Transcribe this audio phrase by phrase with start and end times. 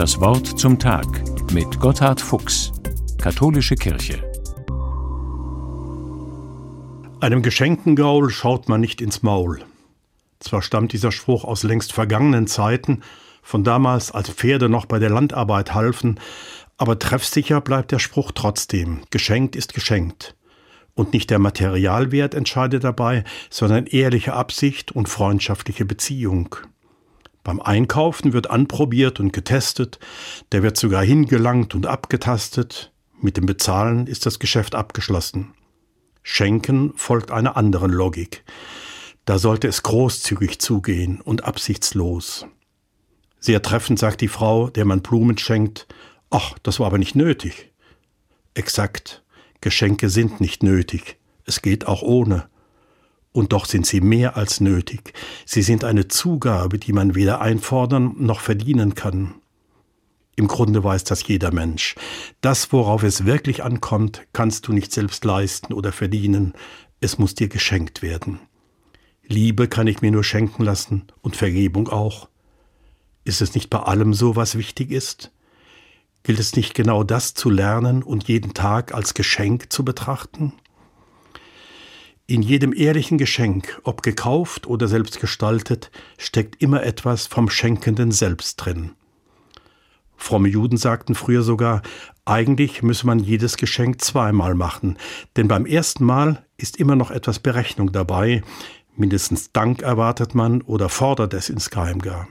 [0.00, 1.06] Das Wort zum Tag
[1.52, 2.72] mit Gotthard Fuchs,
[3.20, 4.22] Katholische Kirche.
[7.20, 9.62] Einem geschenkten Gaul schaut man nicht ins Maul.
[10.38, 13.02] Zwar stammt dieser Spruch aus längst vergangenen Zeiten,
[13.42, 16.18] von damals, als Pferde noch bei der Landarbeit halfen,
[16.78, 19.02] aber treffsicher bleibt der Spruch trotzdem.
[19.10, 20.34] Geschenkt ist geschenkt.
[20.94, 26.56] Und nicht der Materialwert entscheidet dabei, sondern ehrliche Absicht und freundschaftliche Beziehung.
[27.42, 29.98] Beim Einkaufen wird anprobiert und getestet,
[30.52, 35.54] der wird sogar hingelangt und abgetastet, mit dem Bezahlen ist das Geschäft abgeschlossen.
[36.22, 38.44] Schenken folgt einer anderen Logik.
[39.24, 42.46] Da sollte es großzügig zugehen und absichtslos.
[43.38, 45.86] Sehr treffend sagt die Frau, der man Blumen schenkt,
[46.30, 47.72] ach, das war aber nicht nötig.
[48.54, 49.22] Exakt,
[49.60, 52.48] Geschenke sind nicht nötig, es geht auch ohne.
[53.32, 55.12] Und doch sind sie mehr als nötig.
[55.46, 59.34] Sie sind eine Zugabe, die man weder einfordern noch verdienen kann.
[60.36, 61.94] Im Grunde weiß das jeder Mensch.
[62.40, 66.54] Das, worauf es wirklich ankommt, kannst du nicht selbst leisten oder verdienen.
[67.00, 68.40] Es muss dir geschenkt werden.
[69.22, 72.28] Liebe kann ich mir nur schenken lassen und Vergebung auch.
[73.22, 75.30] Ist es nicht bei allem so, was wichtig ist?
[76.22, 80.52] Gilt es nicht genau das zu lernen und jeden Tag als Geschenk zu betrachten?
[82.30, 88.54] In jedem ehrlichen Geschenk, ob gekauft oder selbst gestaltet, steckt immer etwas vom Schenkenden selbst
[88.54, 88.92] drin.
[90.16, 91.82] Fromme Juden sagten früher sogar,
[92.24, 94.96] eigentlich müsse man jedes Geschenk zweimal machen,
[95.34, 98.44] denn beim ersten Mal ist immer noch etwas Berechnung dabei,
[98.94, 102.28] mindestens Dank erwartet man oder fordert es insgeheim gar.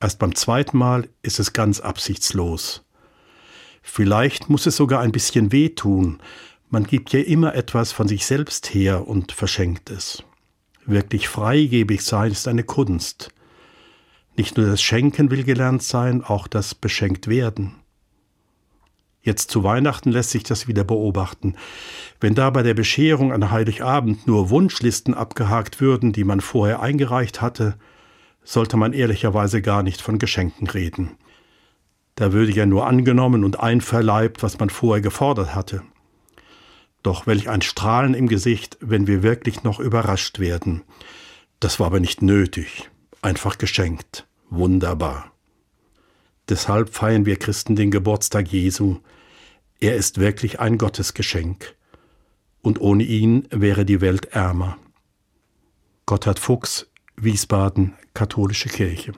[0.00, 2.84] Erst beim zweiten Mal ist es ganz absichtslos.
[3.80, 6.20] Vielleicht muss es sogar ein bisschen wehtun,
[6.70, 10.22] man gibt ja immer etwas von sich selbst her und verschenkt es.
[10.84, 13.30] Wirklich freigebig sein ist eine Kunst.
[14.36, 17.74] Nicht nur das Schenken will gelernt sein, auch das beschenkt werden.
[19.20, 21.56] Jetzt zu Weihnachten lässt sich das wieder beobachten.
[22.20, 27.42] Wenn da bei der Bescherung an Heiligabend nur Wunschlisten abgehakt würden, die man vorher eingereicht
[27.42, 27.76] hatte,
[28.44, 31.16] sollte man ehrlicherweise gar nicht von Geschenken reden.
[32.14, 35.82] Da würde ja nur angenommen und einverleibt, was man vorher gefordert hatte.
[37.02, 40.82] Doch welch ein Strahlen im Gesicht, wenn wir wirklich noch überrascht werden.
[41.60, 42.90] Das war aber nicht nötig,
[43.22, 45.32] einfach geschenkt, wunderbar.
[46.48, 48.98] Deshalb feiern wir Christen den Geburtstag Jesu.
[49.80, 51.74] Er ist wirklich ein Gottesgeschenk.
[52.62, 54.76] Und ohne ihn wäre die Welt ärmer.
[56.06, 59.12] Gotthard Fuchs, Wiesbaden, Katholische Kirche.